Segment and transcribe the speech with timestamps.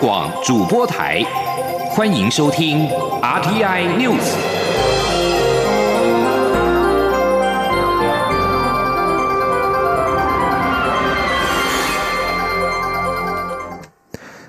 [0.00, 1.22] 广主播台，
[1.90, 2.88] 欢迎收听
[3.20, 4.34] RTI News。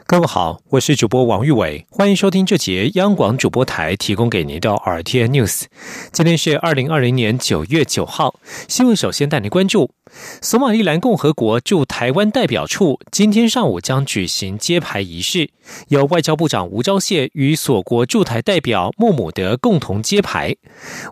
[0.06, 5.64] 各位好，我是主播王玉伟，欢迎收听这节央广主播台提供给您的 RTI News。
[6.14, 8.36] 今天是二零二零年九月九号，
[8.70, 9.92] 新闻首先带您关注。
[10.42, 15.50] 索马利兰共和国驻台湾代表处今天上午将举行揭牌仪式，
[15.88, 20.56] 由外交部长吴钊燮与所国驻台代表穆姆德共同揭牌。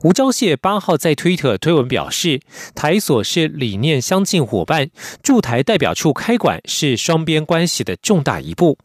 [0.03, 2.41] 吴钊燮八号在推特推文表示，
[2.75, 4.89] 台所是理念相近伙伴，
[5.23, 8.77] 驻台代表处开馆是双边关系的重大一步。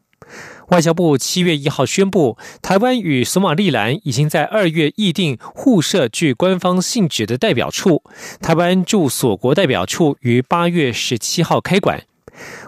[0.69, 8.03] 外交部七月一号宣布，台湾与索马利兰已经在二月议定互设具官方性质的代表处。
[8.41, 12.05] 台湾驻所国代表处于八月十七号开馆。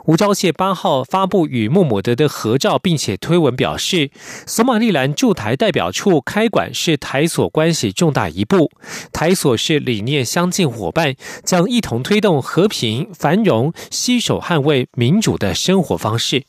[0.05, 4.13] 吴钊燮八号发布与穆姆德的合照，并且推文表示，
[4.47, 8.71] 索马利兰驻台代表处开馆是台所关系重大一步。
[9.13, 16.45] 台所是理念相近伙伴，将一同推动和平繁荣，携手捍卫民主的生活方式。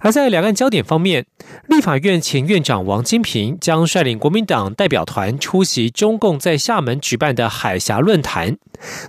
[0.00, 1.26] 而在两岸焦点方面，
[1.66, 8.58] 立法院前院长王金平将率领国民党代表团出席中共在厦门举办的海峡论坛。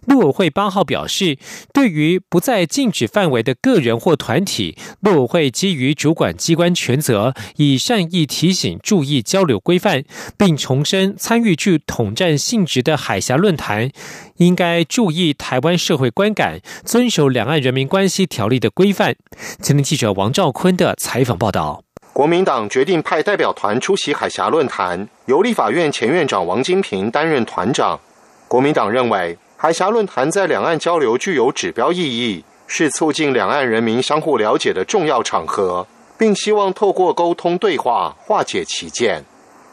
[0.08, 1.38] 陆委会八号表示，
[1.72, 10.04] 对于不在禁止范围的个人或团体，陆委会基于主管机关权责，以善意提醒注意交流规范，
[10.36, 13.92] 并重申参与具统战性质的海峡论坛，
[14.40, 19.16] 应该注意台湾社会观感，遵守两岸人民关系条例的规范。
[19.62, 20.80] 前天记者王兆坤。
[20.80, 28.00] 的采访报道，国民党决定派代表团出席海峡论坛，由立法院前院长王金平担任团长。
[28.48, 35.86] 国民党认为，海峡论坛在两岸交流具有指标意义，是促进两岸人民相互了解的重要场合，
[36.18, 39.26] 并希望透过沟通对话化解歧见。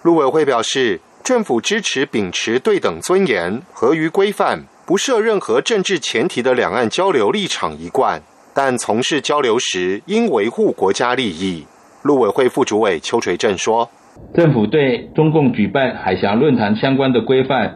[0.03, 8.22] 陆委会表示，政府支持秉持对等尊严、合于规范、不设任何政治前提的两岸交流立场一贯。
[8.54, 11.66] 但从事交流时，应维护国家利益。
[12.04, 13.91] 陆委会副主委邱垂正说
[14.36, 17.75] ：“政府对中共举办海峡论坛相关的规范，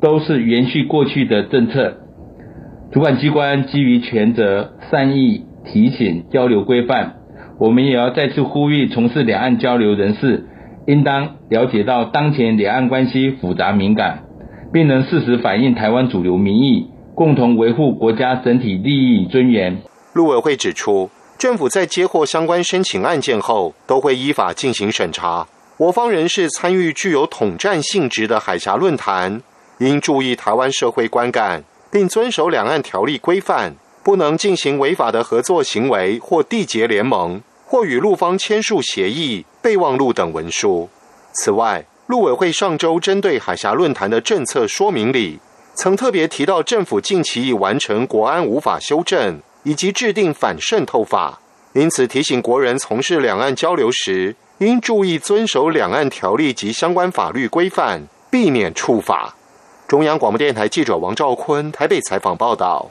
[0.00, 1.96] 都是延续过去的政策。
[2.92, 7.16] 主管机关基于权责，善意提醒交流规范。
[7.58, 10.46] 我们也要再次呼吁，从事两岸交流人士，
[10.88, 14.24] 应当了解到当前两岸关系复杂敏感，
[14.72, 19.82] 并能适时反映台湾主流民意，共同维护国家整体利益尊严。”
[20.14, 25.46] 陆委会指出，政府在接获相关申请案件后，都会依法进行审查。
[25.76, 29.42] 我方人士参与具有统战性质的海峡论坛，
[29.80, 31.62] 应注意台湾社会观感，
[31.92, 40.88] 并遵守两岸条例规范，不能进行违法的合作行为或缔结联盟，或与陆方签署协议、备忘录等文书。
[41.34, 45.38] 此外，陆委会上周针对海峡论坛的政策说明里，
[45.74, 49.40] 曾特别提到，政府近期已完成国安无法修正。
[49.64, 51.40] 以及制定反渗透法，
[51.74, 59.34] 因此提醒国人从事两岸交流时，应注意遵守两岸条例及相关法律规范，避免触法。
[59.86, 62.90] 中央广播电台记者王兆坤台北采访报道。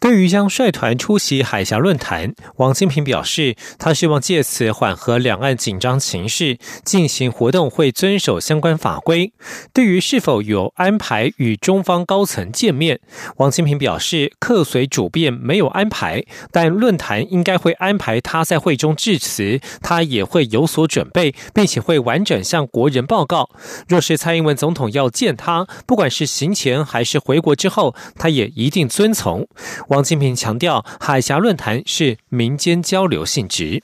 [0.00, 9.32] 对于将率团出席海峡论坛，王金平表示，他希望借此缓和两岸紧张情势，进行活动会遵守相关法规。
[9.72, 13.00] 对于是否有安排与中方高层见面，
[13.36, 23.50] 王金平表示，客随主便没有安排，但论坛应该会安排他在会中致辞，他也会有所准备，并且会完整向国人报告。
[23.88, 29.46] 若是蔡英文总统要见他，不管是行前还是回国之后，他也一定遵从。
[29.88, 33.82] 王金平强调，海峡论坛是民间交流性质。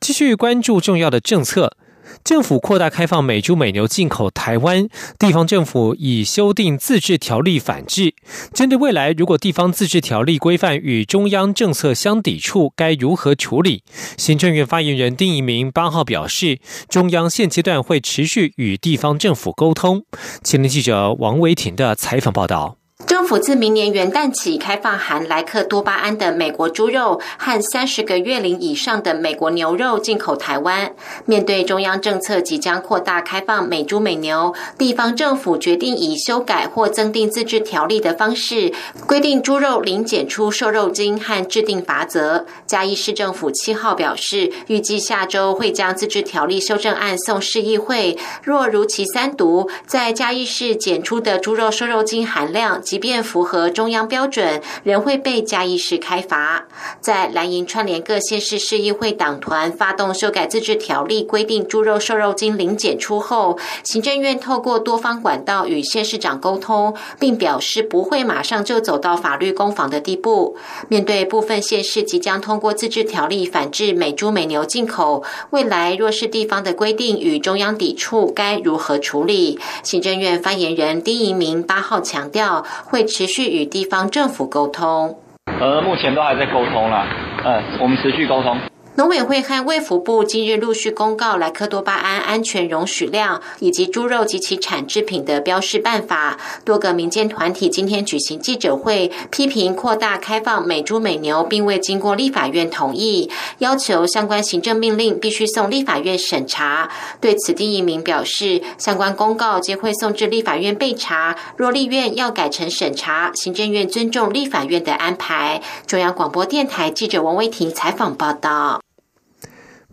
[0.00, 1.76] 继续关注重要的政策，
[2.22, 4.88] 政府扩大开放美猪美牛进口台湾，
[5.18, 8.14] 地方政府已修订自治条例反制。
[8.54, 13.82] 针对未来，如果地方自治条例规范与中央政策相抵触，该如何处理？
[14.16, 20.04] 行政院发言人丁一鸣八号表示，中央现阶段会持续与地方政府沟通。
[20.44, 22.76] 前天记者王维婷的采访报道。
[23.06, 30.92] 政府自明年元旦起开放含莱克多巴胺的美国猪肉和三十个月龄以上的美国牛肉进口台湾。
[31.24, 38.72] 面对中央政策即将扩大开放美猪美牛，地方政府决定以修改或增订自治条例的方式，
[39.06, 42.44] 规定猪肉零检出瘦肉精和制定罚则。
[42.66, 48.18] 嘉义市政府七号表示，预计下周会将自治条例修正案送市议会。
[48.42, 56.64] 若如期三读，在嘉义市检出的猪肉瘦肉精含量及即便符合中央标准，仍会被嘉义市开罚。
[56.98, 70.56] 在蓝营串联各县市市议会党团发动修改自治条例，规定猪肉瘦肉精零检出后，行政院透过多方管道与县市长沟通，并表示不会马上就走到法律攻防的地步。
[70.88, 79.58] 面对部分县市即将通过自治条例反制美猪美牛进口，未来若是地方的规定与中央抵触，该如何处理？
[79.82, 85.16] 行政院发言人丁仪明八号强调，会持续与地方政府沟通。
[85.60, 87.06] 呃，目前都还在沟通啦，
[87.44, 88.56] 嗯，我们持续沟通。
[88.96, 96.38] 农委会和卫福部近日陆续公告莱克多巴胺安全容许量以及猪肉及其产制品的标示办法。
[96.64, 106.88] 多个民间团体今天举行记者会，批评扩大开放美猪美牛，并未经过立法院同意，要求相关行政命令必须送立法院审查。
[107.20, 111.36] 对此，第一名表示，相关公告皆会送至立法院备查。
[111.58, 115.60] 若立院要改成审查，行政院尊重立法院的安排。
[115.86, 118.80] 中央广播电台记者王威婷采访报道。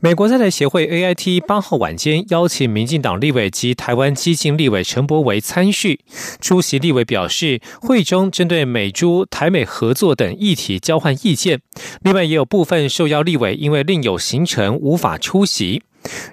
[0.03, 6.01] 美国在台协会 AIT 八号晚间邀请民进党立委及台湾基金立委陈柏维参叙。
[6.41, 11.61] 出席立委表示，会中针对美珠、台美合作等议题交换意见。
[12.01, 15.81] 另外，也有部分受邀立委因为另有行程无法出席。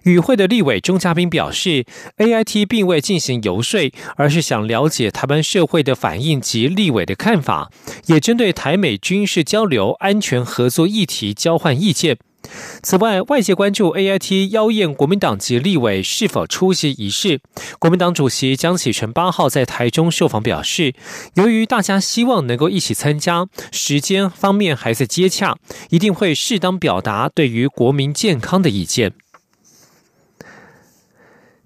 [0.03, 1.85] 与会的立委钟嘉宾表示
[2.19, 7.71] ，AIT 并未进行游说，而是想了解台湾社会的反应及立委的看法，
[8.07, 12.19] 也针对台美军事交流、安全合作议题交换意见。
[12.83, 17.41] 此外，外界关注 A I T 邀宴国民党籍立委是否出席仪式。
[17.79, 20.95] 国民党主席江启臣八号在台中受访表示，
[21.35, 25.57] 由于大家希望能够一起参加，时间方面还在接洽，
[25.91, 29.13] 一定会适当表达对于国民健康的意见。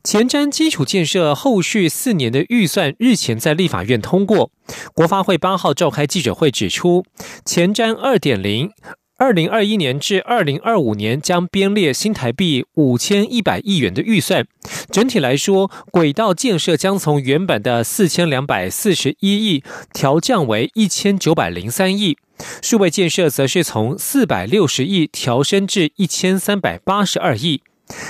[0.03, 4.51] 前瞻基础建设后续四年的预算日前在立法院通过，
[4.93, 7.05] 国发会八号召开记者会指出，
[7.47, 8.71] 前瞻二点零。
[9.17, 14.45] 二零二一年至二零二五年将编列新台币五千一百亿元的预算。
[14.91, 19.63] 整体来说，轨道建设将从原本的四千两百四十一亿
[19.93, 22.17] 调降为一千九百零三亿；
[22.61, 27.63] 数位建设则是从四百六十亿调升至一千三百八十二亿。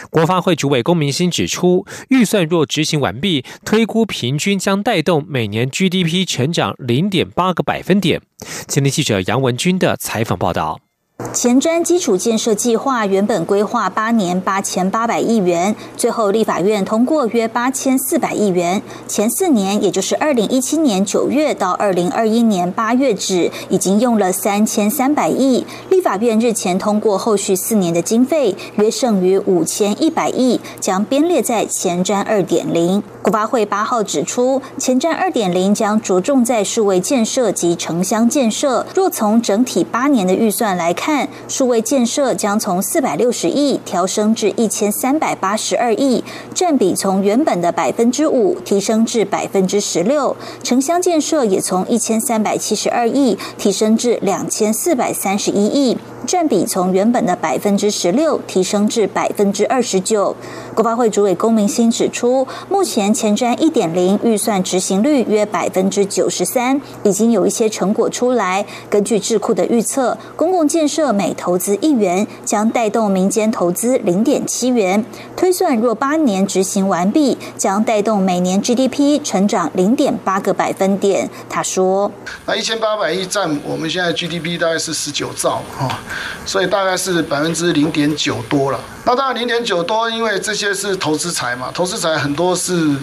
[0.09, 8.23] 国发会主委龚明鑫指出，预算若执行完毕，推估平均将带动每年 GDP 成长零点八个百分点。
[8.67, 10.84] 前天记者杨文军的采访报道。
[11.33, 18.83] 前瞻基础建设计划原本规划八年八千八百亿元，最后立法院通过约八千四百亿元。
[19.07, 25.65] 前四年，也就是二零一七年九月到二零二一年八月止，已经用了三千三百亿。
[25.89, 33.01] 立法院日前通过后续四年的经费，约剩余五千一百亿，将编列在前瞻二点零。
[33.25, 38.85] 国发会八号指出，前瞻二点零将着重在数位建设及城乡建设。
[38.95, 46.23] 若从整体八年的预算来看，数位建设将从四百六十亿调升至一千三百八十二亿，
[46.53, 50.37] 占比从原本的百分之五提升至百分之十六。
[50.63, 55.97] 城乡建设也从一千三百七十二亿提升至两千四百三十一亿。
[56.27, 60.35] 占比从原本的百分之十六提升至百分之二十九。
[60.75, 68.67] 国发会主委龚明鑫指出，目前前瞻一点零预算执行率约百分之九十三，已经有一些成果出来。
[68.91, 75.05] 根据智库的预测，公共建设每投资一元，将带动民间投资零点七元。
[75.37, 81.31] 推算若八年执行完毕，将带动每年 GDP 成长零点八个百分点。
[81.49, 82.11] 他说
[82.47, 86.03] ：“那一千八百亿占我们现在 GDP 大概是十九兆啊。”
[86.45, 88.81] 所以大概是百分之零点九多了。
[89.07, 92.97] 那当然零点九多，因为这些是投资财嘛，投资财很多是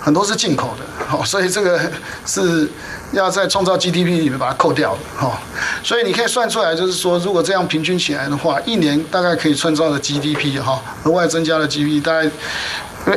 [0.00, 1.80] 很多是进口的，好， 所以这个
[2.24, 2.68] 是
[3.12, 5.38] 要在创造 GDP 里面把它扣掉的，哈。
[5.82, 12.30] 所以你可以算出来，就是说，如果这样平均起来的话，一年大概可以创造的 GDP 哈，额外增加的 GDP 大概。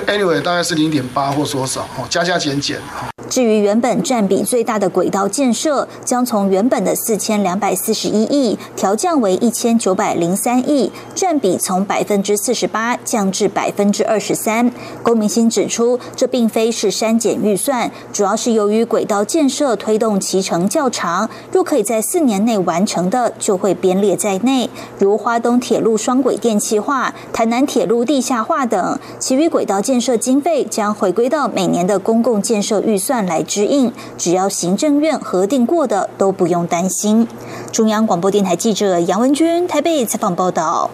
[0.05, 3.09] Anyway，大概是零点八或多少，哦，加加减减，哈。
[3.29, 14.71] 至于原本占比最大的轨道建设，将从原本的四千两百四十一亿调降为一千九百零三亿，占比从百分之四十八降至百分之二十三。
[15.03, 24.67] 龚明鑫指出，这并非是删减预算，主要是由于轨道建设推动期程较长，若可以在四年内完成的，就会编列在内，
[24.97, 28.97] 如花东铁路双轨电气化、台南铁路地下化等。
[29.19, 33.18] 其余轨道建设经费将回归到每年的公共建设预算。
[33.25, 37.27] 来指引，只要行政院核定过的都不用担心。
[37.71, 40.91] 中央广播电台记者杨文君台北采访报道。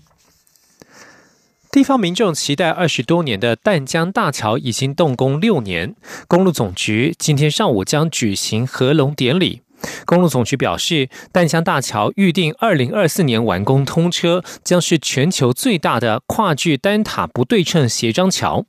[1.72, 5.94] 地方民众期待二十多年的淡江大桥已经动工六年，
[6.28, 9.62] 公路总局今天上午将举行合龙典礼。
[10.06, 18.66] 公路总局表示，淡江大桥预定二零二四年完工通车，将是全球最大的跨距单塔不对称斜张桥。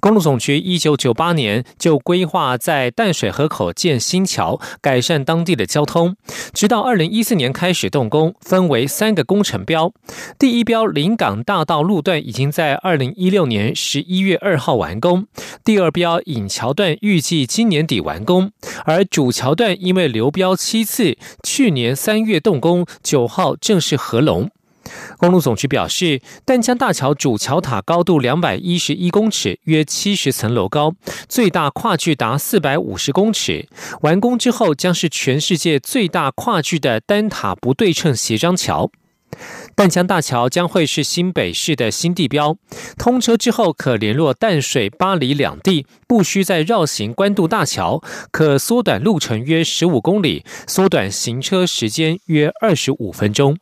[0.00, 6.16] 公路总局一九九八年就规划在淡水河口建新桥，改善当地的交通。
[6.52, 9.92] 直到二零一四年开始动工，分为三个工程标。
[10.38, 15.26] 第一标临港大道路段已经在二零一六年十一月二号完工。
[15.64, 18.50] 第二标引桥段预计今年底完工，
[18.84, 24.50] 而主桥段因为流标七次，去年三月动工，九号正式合龙。
[25.18, 30.94] 公路总局表示，淡江大桥主桥塔高度两百一十一公尺，约七十层楼高，
[31.28, 33.68] 最大跨距达四百五十公尺。
[34.02, 38.90] 完工之后，将是全世界最大跨距的单塔不对称斜张桥。
[39.74, 42.58] 淡江大桥将会是新北市的新地标，
[42.98, 53.56] 通车之后可联络淡水、巴黎两地，不需再绕行关渡大桥，可缩短路程约十五公里，缩短行车时间约二十五分钟。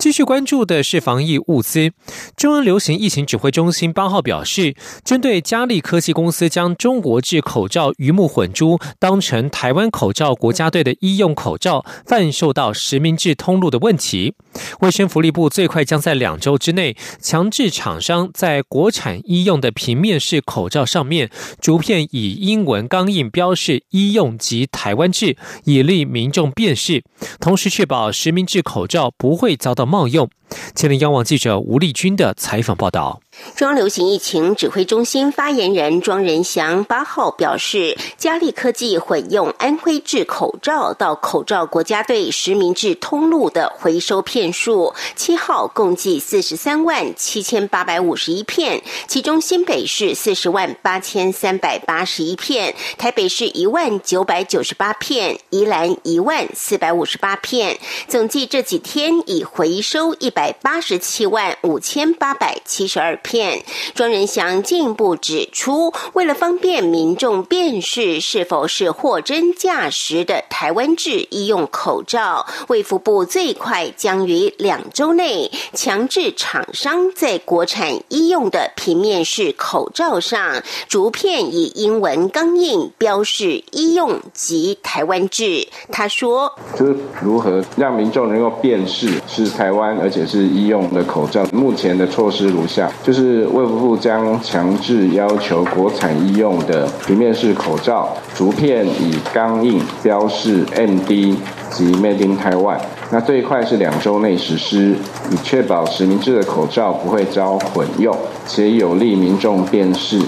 [0.00, 1.92] 继续关注的是防疫物资。
[2.34, 14.32] 中央流行疫情指挥中心八号表示，针对嘉利科技公司将中国制口罩鱼目混珠当成台湾口罩国家队的医用口罩贩售到实名制通路的问题，
[14.80, 21.30] 卫生福利部最快将在两周之内强制厂商在国产医用的平面式口罩上面
[21.60, 27.04] 逐片以英文钢印标示“医用及台湾制”，以利民众辨识，
[27.38, 29.89] 同时确保实名制口罩不会遭到。
[29.90, 30.30] 冒用。
[30.74, 33.20] 前天央网记者吴丽君的采访报道。
[33.54, 63.62] 中央流行疫情指挥中心发言人庄仁祥八号表示，嘉利科技混用安徽制口罩到口罩国家队实名制通路的回收片数，七号共计四十三万七千八百五十一片，其中新北市四十万八千三百八十一片，台北市一万九百九十八片，宜兰一万四百五十八片，总计这几天已回收一百八十七万五千八百七十二片。
[63.94, 85.68] 庄仁祥进一步指出，为了方便民众辨识是否是货真价实的台湾制医用口罩，卫福部最快将于两周内强制厂商在国产医用的平面式口罩上逐片以英文钢印标示医用及台湾制。
[85.90, 91.44] 他说：“就是如何让民众能够辨识是台湾而且是医用的口罩？
[91.52, 101.34] 目前的措施如下，就是。”卫福部将强制要求国产医用的平面式口罩，竹片以钢印标示 MD
[101.70, 102.78] 及 Made in Taiwan。
[103.10, 104.94] 那最快是两周内实施，
[105.32, 108.16] 以确保实名制的口罩不会遭混用，
[108.50, 110.20] 且有利民众辨识。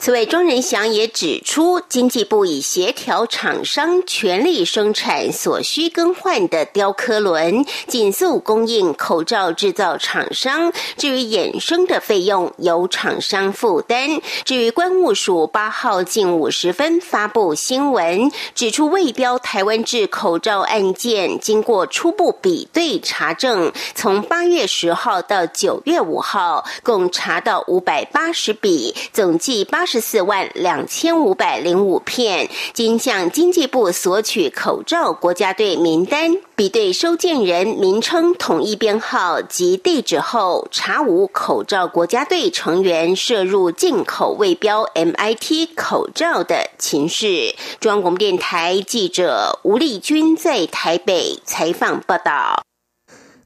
[0.00, 10.72] 此外，庄仁祥也指出，经济部已协调厂商全力生产所需更换的雕刻轮，紧速供应口罩制造厂商。
[10.96, 14.20] 至于衍生的费用，由厂商负担。
[14.44, 29.92] 至于关务署八号近五十分发布新闻，指出未标台湾制口罩案件，经过初步比对查证，从八月十号到九月五号，共查到到五百八十笔，总计八十。
[29.92, 47.54] 十四万两千五百零五片，经向经济部索取口罩国家队名单，比对收件人名称统一编号及地址后，查无口罩国家队成员涉入进口未标 MIT 口罩的情事。
[47.78, 52.62] 中央广播电台记者吴丽君在台北采访报道。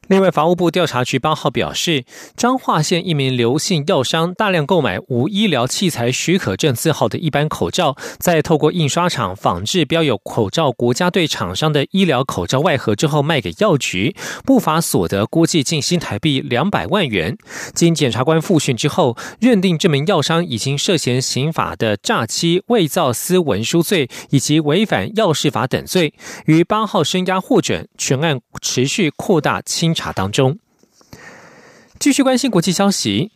[0.09, 2.05] 另外，法务部调查局八号表示，
[2.37, 17.37] 彰化县一名刘姓药商大量购买无医疗器材许可证字号的一般口罩，在透过印刷厂仿制标有口罩国家队厂商的医疗口罩外盒之后卖给药局，不法所得估计近新台币两百万元。
[17.75, 29.96] 经检察官复讯之后，认定这名药商已经涉嫌刑法的诈欺、伪造私文书罪以及违反药事法等罪，于八号声押获准，全案持续扩大清。
[29.97, 30.59] 查当中，
[31.99, 33.33] 继续关心国际消息。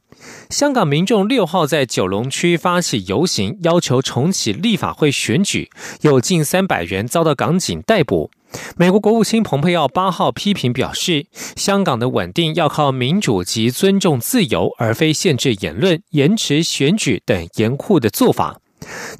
[0.50, 5.70] 香港民众六号在九龙区发起游行，要求重启立法会选举，
[6.02, 8.30] 有近三百人遭到港警逮捕。
[8.76, 11.26] 美国国务卿蓬佩奥八号批评表示，
[11.56, 18.60] 香港的稳定要靠民主及尊重自由，而非限制言论、延迟选举等严酷的做法。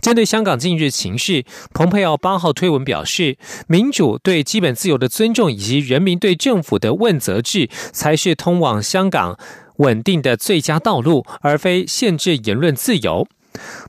[0.00, 3.36] 针对香港近日情势，蓬佩奥八号推文表示，
[3.66, 9.38] 民主对基本自由的尊重以及人民对政府的问责制，才是通往香港
[9.76, 13.26] 稳定的最佳道路，而非限制言论自由。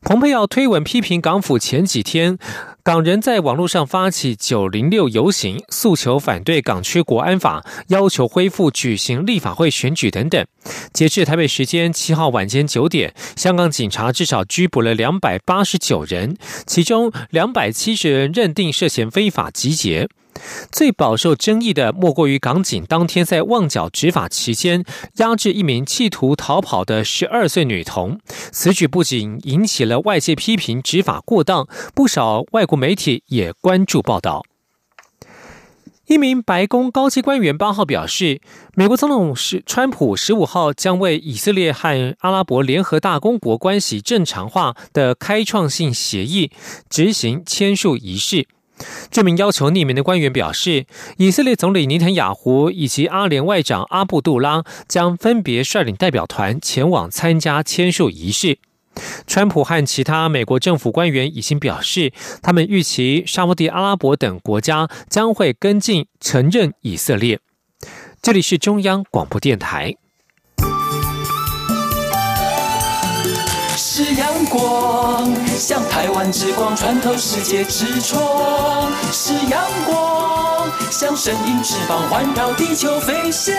[0.02, 2.40] 蓬佩奥推文批评港府前几天
[2.84, 10.44] 港人在网络上发起“九零六”游行，诉求反对港区国安法，要求恢复举行立法会选举等等。
[10.92, 16.36] 截至台北时间七号晚间九点，香港警察至少拘捕了两百八十九人，
[16.66, 20.10] 其中两百七十人认定涉嫌非法集结。
[20.72, 24.84] 最饱受争议的，莫过于港警当天在旺角执法期间
[25.18, 28.20] 压制一名企图逃跑的十二岁女童。
[28.52, 34.44] 此举不仅引起了外界批评执法过当，不少外国媒体也关注报道。
[36.08, 38.42] 一名白宫高级官员八号表示，
[38.76, 46.52] 美国总统是川普十五号将为以色列和阿拉伯联合大公国关系正常化的开创性协议
[46.90, 48.48] 执行签署仪式。
[49.10, 50.86] 这名要求匿名的官员表示，
[51.18, 58.60] 以色列总理尼坦雅胡以及阿联外长阿布杜拉将分别率领代表团前往参加签署仪式。
[59.26, 62.12] 川普和其他美国政府官员已经表示，
[62.42, 67.40] 他们预期沙地阿拉伯等国家将会跟进承认以色列。
[68.22, 69.96] 这里是中央广播电台。
[74.04, 83.54] 是阳光，像台湾之光穿透世界之窗；是阳光，像神鹰翅膀环绕地球飞翔。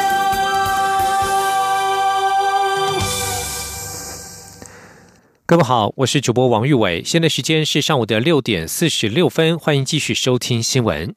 [5.47, 11.15] 各位好，我是主播王玉伟，现在时间是上午的六点四十六分，欢迎继续收听新闻。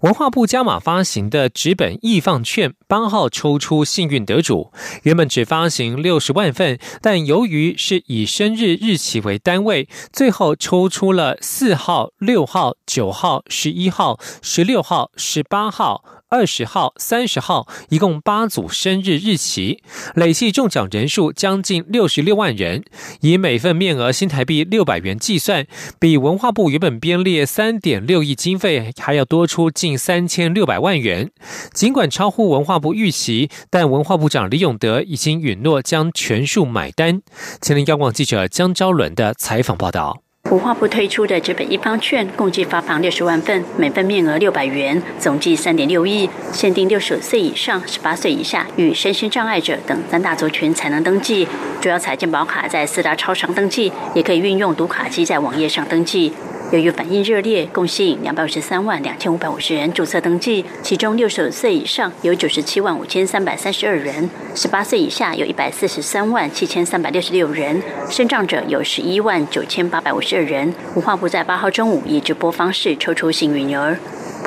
[0.00, 4.72] 文化部加码发行的纸本易放券，八号抽出幸运得主。
[5.02, 16.02] 原本只发行六十万份，但由于是以生日日期为单位，最后抽出了四号、六号、九号、十一号、十六号、十八号。
[16.30, 19.82] 二十号、三十号，一共八组生日日期，
[20.14, 22.84] 累计中奖人数将近六十六万人。
[23.20, 25.66] 以每份面额新台币六百元计算，
[25.98, 31.32] 比文化部原本编列三点六亿经费还要多出近三千六百万元。
[31.72, 37.22] 尽管超乎文化部预期，但文化部长李永德已经允诺将全数买单。
[37.60, 40.22] 前天央广记者江昭伦的采访报道。
[40.50, 51.46] 文化部推出的这本一方券，共计发放六十万份，每份面额六百元，总计三点六亿，限定六十岁以上、十八岁以下与身心障碍者等三大族群才能登记。
[51.80, 56.32] 主要采健保卡在四大超商登记，也可以运用读卡机在网页上登记。
[56.72, 70.72] 由于反应热烈，共吸引两百五十三万两千五百五十人注册登记，其中六十岁以上有九十七万五千三百三十二人，十八岁以下有一百四十三万七千三百六十六人，身障者有十一万九千八百五十二人。
[70.94, 73.98] 文化部在八号中午以直播方式抽出幸运儿。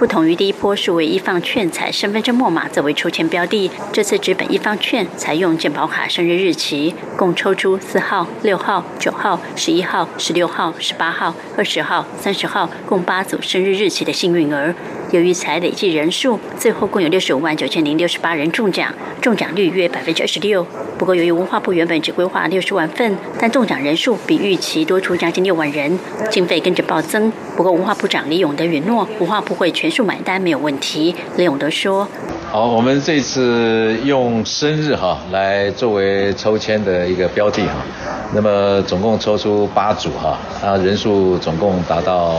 [0.03, 14.75] 不同于第一波数位一方券采身份证末码作为抽签标的，这次纸本一方券采用健保卡生日日期，共抽出四号、六号、九号、十一号、十六号、十八号、二十号、三十号，共八组生日日期的幸运儿。
[15.13, 20.65] 由于才累计人数，最后共有六十五万九千零六十八人中奖，中奖率约百分之二十六。
[20.97, 25.99] 不过，由于文化部原本只规划六十万份，但中奖人数比预期多出将近六万人，
[26.31, 27.31] 经费跟着暴增。
[27.55, 31.13] 不过，文化部长李永德允诺，文化部会全数买单，没有问题。
[31.37, 32.07] 李永德说
[32.51, 37.85] ：“好，我们这次用生日哈来作为抽签的一个标的哈，
[38.33, 42.37] 那么总共抽出八组哈，啊，人数总共达到。”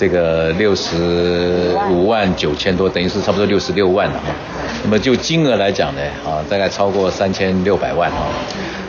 [0.00, 4.32] 这个六十五万九千多，等于是差不多六十六万了哈。
[4.82, 8.26] 那么就金额来讲呢，啊，大概超过三千六百万哈。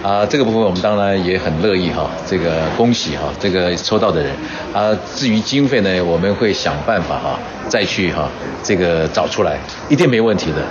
[0.01, 2.09] 啊，这个部分我们当然也很乐意哈。
[2.25, 4.31] 这个恭喜哈，这个抽到的人。
[4.73, 8.29] 啊，至于经费呢，我们会想办法哈，再去哈
[8.63, 10.65] 这个找出来，一定没问题的。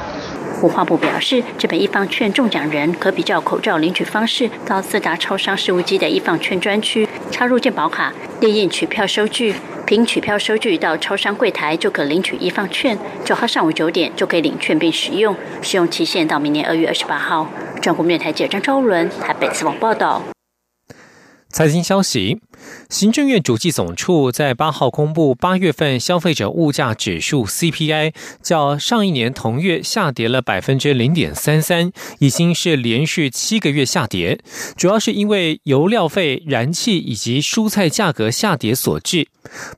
[0.62, 9.54] 文化部表示，这本一方券中奖人可比较口罩领取方式，到四大超商事务机的一方券专区，插入健保卡，列印取票收据。
[9.90, 17.50] 凭取票收据到超商柜台就可领取一放券，九号上午九点就可以领券并使用，使用期限到明年二月二十八号。
[17.82, 20.22] 中国面台记者张昭伦台北市网报道。
[21.48, 22.40] 财经消息。
[22.88, 34.40] 行政院主计总处在八号公布八月份消费者物价指数 CPI，较上一年同月下跌了百分之零点三三，已经是连续七个月下跌，
[34.76, 39.28] 主要是因为油料费、燃气以及蔬菜价格下跌所致。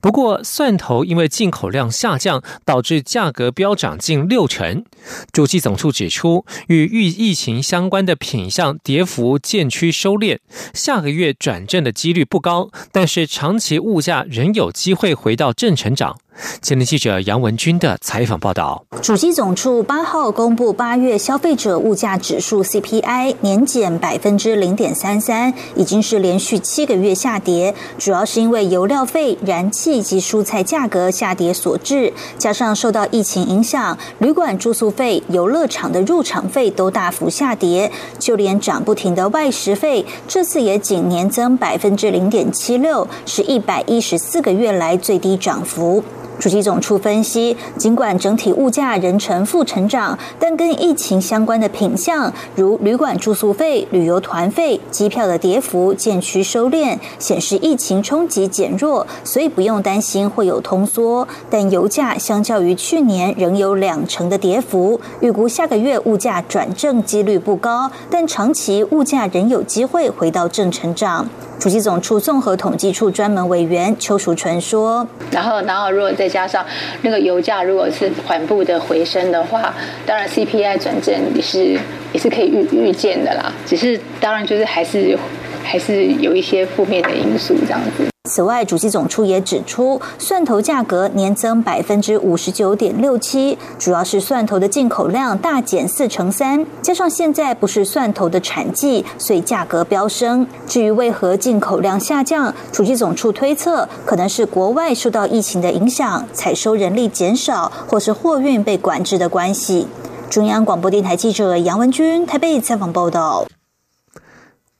[0.01, 4.83] 不过，蒜头因为进口量下降，导致价格飙涨近六成。
[5.31, 10.39] 主计总处指出，与疫疫情相关的品项跌幅渐趋收敛，
[10.73, 12.69] 下个月转正的几率不高。
[12.91, 16.17] 但是长期物价仍有机会回到正成长。
[16.61, 46.03] 前天记者杨文军的采访报道：，主机总处八号公布八月消费者物价指数 CPI 年减百分之零点三三，已经是连续七个月下跌，主要是因为油料费、燃气及蔬菜价格下跌所致，加上受到疫情影响，旅馆住宿费、游乐场的入场费都大幅下跌，就连涨不停的外食费，这次也仅年增百分之零点七六，是一百一十四个月来最低涨幅。
[46.43, 61.25] 主机总处分析，尽管整体物价仍呈负成长，但跟疫情相关的品项，如旅馆住宿费、旅游团费、机票的跌幅渐趋收敛，显示疫情冲击减弱，所以不用担心会有通缩。
[61.49, 71.25] 但油价相较于去年仍有两成的跌幅，预估下个月物价转正几率不高，但长期物价仍有机会回到正成长。
[71.63, 76.65] 主机总处综合统计处专门委员邱淑纯说：“然后，然后如果再加上
[77.03, 79.73] 那个油价如果是缓步的回升的话，
[80.05, 81.79] 当然 CPI 转正也是
[82.11, 83.49] 也是可以预预见的啦。
[83.65, 85.17] 只是当然就是还是
[85.63, 100.47] 还是有一些负面的因素这样子。”此外，主机总处也指出，蒜头价格年增百分之五十九点六七，主要是蒜头的进口量大减四成三，加上现在不是蒜头的产季，所以价格飙升。
[100.65, 109.85] 至于为何进口量下降，主机总处推测，可能是国外受到疫情的影响，采收人力减少，或是货运被管制的关系。
[110.29, 113.45] 中央广播电台记者杨文君台北采访报道。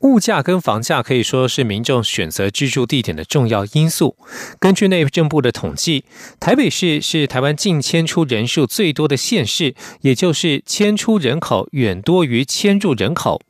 [0.04, 4.18] 物价跟房价可以说是民众选择居住地点的重要因素。
[4.60, 6.04] 根据内政部的统计，
[6.42, 13.42] 台北市是台湾近迁出人数最多的县市，也就是迁出人口远多于迁入人口。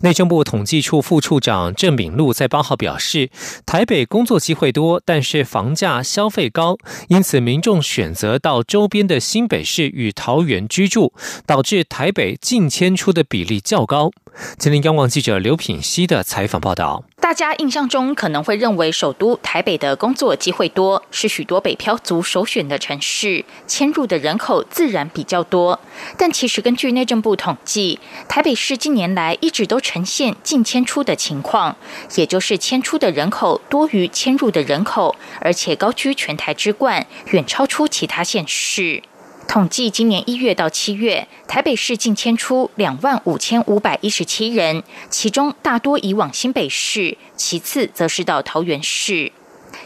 [0.00, 3.30] 内政部统计处副处长郑炳禄在八号表示，
[3.66, 6.76] 台北工作机会多，但是房价消费高，
[7.08, 11.12] 因此民众选择到周边的新北市与桃园居住，
[11.44, 14.10] 导致台北近迁出的比例较高。
[14.56, 17.07] 今天央广记者刘品希的采访报道。
[17.20, 25.78] 大家印象中可能会认为首都台北的工作机会多，是许多北漂族首选的城市，迁入的人口自然比较多。
[26.16, 31.76] 但其实根据内政部统计，台北市近年来一直都呈现净迁出的情况，
[32.14, 39.02] 也就是迁出的人口多于迁入的人口，而且高居全台之冠，远超出其他县市。
[39.48, 49.32] 统计今年一月到七月，台北市近迁出两万五千五百一十七人，其中大多移往新北市，其次则是到桃园市。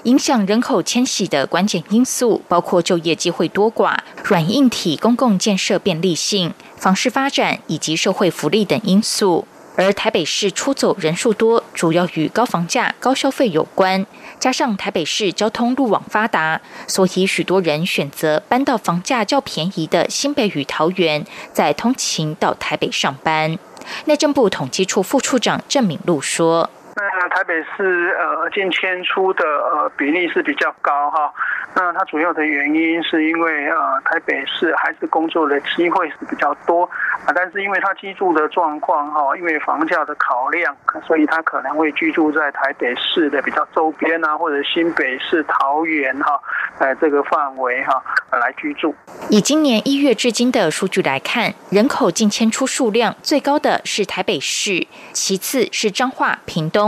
[0.03, 9.47] 影响人口迁徙的关键因素包括就业机会多寡、软硬体公共建设便利性、房市发展以及社会福利等因素。
[9.75, 14.05] 而台北市出走人数多，主要与高房价、高消费有关。
[14.39, 23.59] 加上台北市交通路网发达，所以许多人选择搬到房价较便宜的新北与桃园，再通勤到台北上班。
[24.05, 26.69] 内政部统计处副处长郑敏露说。
[26.95, 31.33] 那台北市呃进迁出的呃比例是比较高哈，
[31.75, 36.85] 那它主要的原因是因为呃台北市还是工作的机会是比较多
[37.27, 40.77] 啊，但是因为它居住的状况哈，因为房价的考量，
[41.07, 46.39] 所以它可能会居住在台北市的比较周边啊，或者新北市、桃园哈，
[46.79, 48.03] 呃这个范围哈
[48.33, 48.95] 来居住。
[49.31, 56.82] 以今年一月至今的数据来看，人口进迁出数量最高的是台北市，其次是彰化、屏东。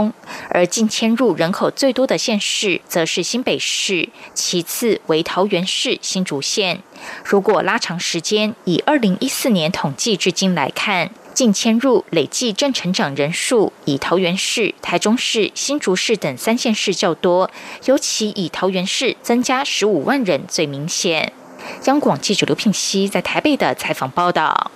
[0.49, 6.81] 而近迁入人口最多的县市，则是新北市，其次为桃园市、新竹县。
[7.23, 17.51] 如果拉长时间，以二零一四年统计至今来看，近迁入累计正成长人数，以桃园市、台中市、新竹市等三县市较多，
[17.85, 21.33] 尤其以桃园市增加十五万人最明显。
[21.85, 24.71] 央广记者刘聘熙在台北的采访报道。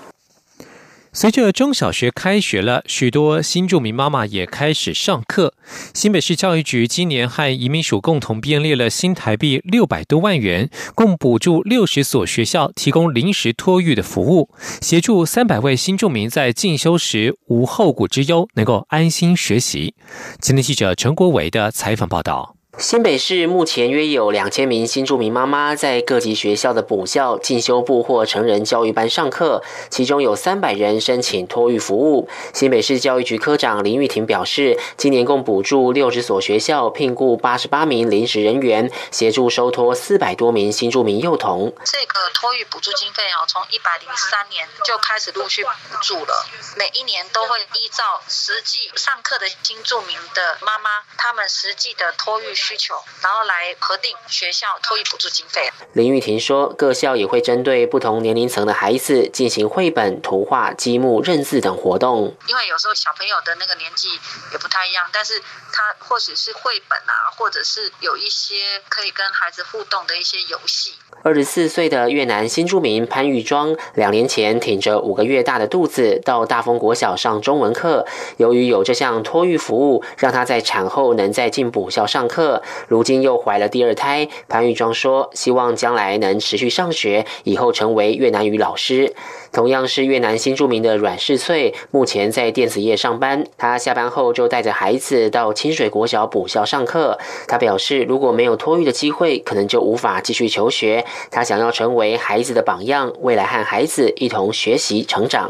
[1.11, 5.53] 随着中小学开学了，许多新住民妈妈也开始上课。
[5.93, 14.49] 新北市教育局今年和移民署共同编列了新台币六百多万元，共补助六十所学校提供临时托育的服务，
[14.81, 19.95] 协助三百位新住民在进修时无后顾之忧，能够安心学习。
[20.39, 22.58] 今天记者陈国伟的采访报道。
[22.79, 32.29] 新北市目前约有两千名新住民妈妈在各级学校的补校、进修部或成人教育班上课，其中有三百人申请托育服务。
[32.53, 41.73] 新北市教育局科长林玉婷表示，今年共补助六十所学校，聘雇八十八名临时人员，协助收托四百多名新住民幼童。
[41.83, 45.69] 这个托育补助经费哦，从一百零三年就开始陆续补
[46.01, 46.45] 助了，
[46.77, 52.55] 每一年都会依照实际上课的新住民的妈妈，他们实际的托育。
[52.69, 55.71] 需求，然后来核定学校托育补助经费。
[55.93, 62.35] 林玉婷说，各校也会针对不同年龄层的孩子进行绘本、图画、积木、认字等活动。
[62.47, 64.09] 因为有时候小朋友的那个年纪
[64.51, 65.41] 也不太一样，但是
[65.73, 68.55] 他或许是绘本啊，或者是有一些
[68.87, 70.93] 可以跟孩子互动的一些游戏。
[71.23, 78.05] 二十四岁的越南新住民潘玉庄，两年前挺着五个月大的肚子到大丰国小上中文课，
[78.37, 82.58] 由于有这项托育服务，让他在产后能在进补校上课。
[82.87, 89.13] 如今又怀了第二胎，潘玉庄说：“希望将来能持续上学，以后成为越南语老师。”
[89.51, 93.43] 同样是越南新著名的阮世翠，目前在电子业上班。
[93.57, 97.17] 他下班后就带着孩子到清水国小补校上课。
[97.47, 101.03] 他表示，如果没有托育的机会，可能就无法继续求学。
[101.31, 105.49] 他想要成为孩子的榜样，未来和孩子一同学习成长。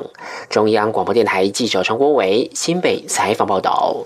[0.50, 3.98] 中央广播电台记者陈国伟新北采访报道。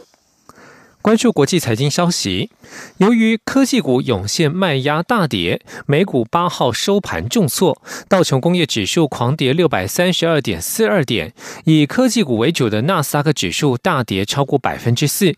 [1.03, 2.49] 关注国际财经消息，
[2.95, 11.33] 由于科技股涌现卖压大跌，美股八号收盘重挫，道琼工业指数狂跌六百三十二点四二点，
[11.65, 15.35] 以科技股为主的纳斯达克指数大跌超过百分之四。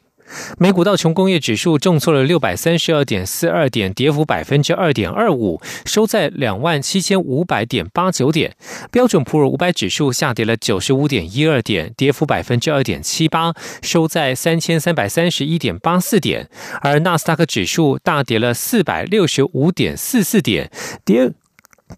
[0.57, 8.55] 美股道琼工业指数重挫了六百三十二点四二点，跌幅百分之二点二五，收在两万七千五百点八九点。
[8.91, 16.49] 标准普尔五百指数下跌了九十五点一二点，跌幅百分之二点七八，收在三千三百三十一点八四点。
[16.81, 20.71] 而纳斯达克指数大跌了四百六十五点四四点，
[21.05, 21.31] 跌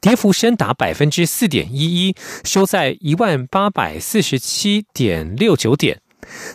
[0.01, 6.01] 跌幅深达百分之四点一一，收在一万八百四十七点六九点。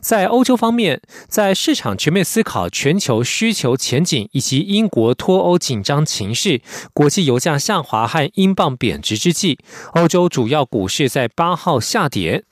[0.01, 6.61] 在欧洲方面，在市场全面思考全球需求前景以及英国脱欧紧张情势、
[6.93, 9.59] 国际油价下滑和英镑贬值之际，
[9.95, 12.45] 欧洲主要股市在八号下跌。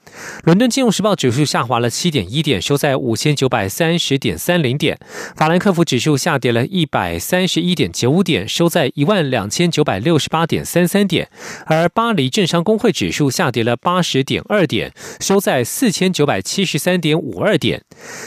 [0.42, 4.98] 伦敦金融时报指数下滑了七点一点，收在五千九百三十点三零点。
[5.36, 11.30] 法兰克福指数下跌了一百三十一点九五点，收在一万两千九百六十八点三三点。
[11.66, 17.84] 而巴黎政商工会指数下跌了八十点二点，收在四千九百七十三点五二点。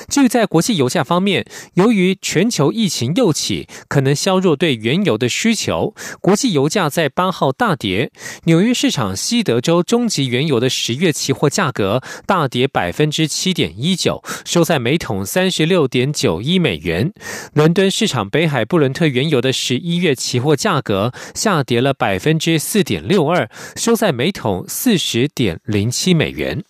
[0.08, 8.12] 至于在国际油价方面，由于全球疫情又起，可能削弱对原油的需求，国际油价在八号大跌。
[8.46, 11.74] 纽约市场西德州中级原油的十月期货价。
[11.74, 17.12] 格大跌百分之七点一九，收在每桶三十六点九一美元。
[17.54, 26.64] 伦敦市场北海布伦特原油的十一月期货价格下跌了百分之四点六二，收在每桶四十点零七美元。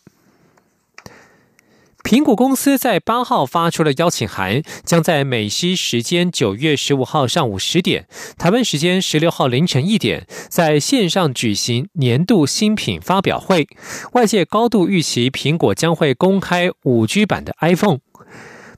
[2.03, 8.05] 苹果公司在八号发出了邀请函，将在美西时间九月十五号上午十点，
[8.37, 13.67] 台湾时间十六号凌晨一点，在线上举行年度新品发表会。
[14.11, 17.99] 外界高度预期苹果将会公开五 G 版的 iPhone。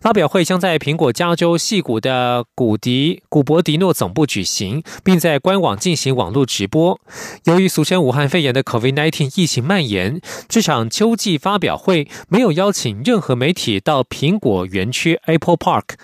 [0.06, 7.02] 发表会将在苹果加州戏谷的古迪古博迪诺总部举行，并在官网进行网络直播。
[7.46, 15.96] 由于俗称武汉肺炎的 COVID-19 疫情蔓延，这场秋季发表会没有邀请任何媒体到苹果园区 Apple Park。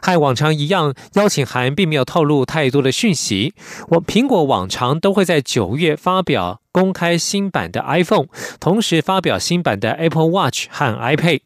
[0.00, 3.52] 和往常一样，邀请函并没有透露太多的讯息。
[3.88, 11.40] 我苹果往常都会在九月发表公开新版的 iPhone，同时发表新版的 Apple Watch 和 iPad。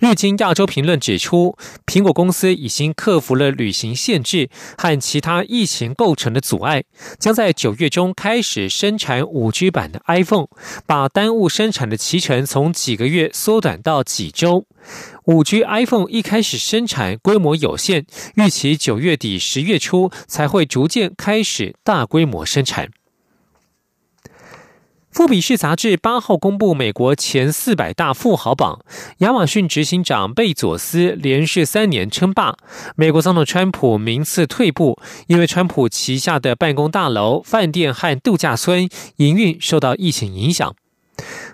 [0.00, 6.84] 日经亚洲评论指出，苹果公司已经克服了旅行限制和其他疫情构成的阻碍，
[7.18, 10.46] 将在九月中开始生产五 G 版的 iPhone，
[10.86, 14.64] 把耽误生产的期程从几个月缩短到几周。
[15.26, 22.88] 五 G iPhone 一开始生产规模有限，预期九月底十月初才会逐渐开始大规模生产。
[25.10, 28.78] 富比士杂志八号公布美国前四百大富豪榜，
[29.18, 32.56] 亚马逊执行长贝佐斯连续三年称霸。
[32.94, 34.96] 美国总统川普名次退步，
[35.26, 40.74] 因为川普旗下的办公大楼、饭店和度假村营运受到疫情影响。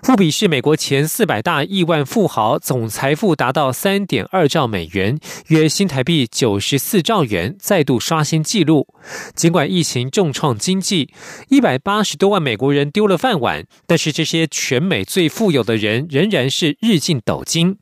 [0.03, 8.87] 富比是美国前四百大亿万富豪，总财富达到三点二兆美元，约新台币九十四兆元，再度刷新纪录。
[9.35, 11.09] 尽管疫情重创经济，
[11.49, 17.77] 一百八十多万美国人丢了饭碗，但是这些全美最富有的人仍然是日进斗金。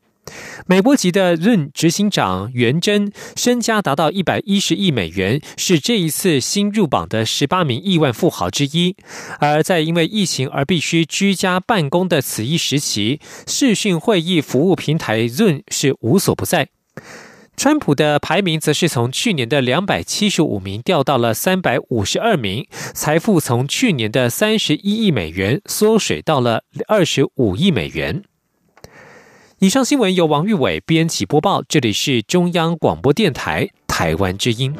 [0.66, 8.96] 美波集的任执行长袁真身家达到一百一十亿美元，是这一次新入榜的十八名亿万富豪之一。
[9.38, 16.68] 而在因为疫情而必须居家办公的此一时期，视讯会议服务平台任是无所不在。
[17.56, 28.22] 川普的排名则是从去年的两百七十五名掉到了三百五十二名，财富从去年的三十一亿美元缩水到了二十五亿美元。
[29.58, 34.76] 以上新闻由王玉伟编辑播报，这里是中央广播电台台湾之音。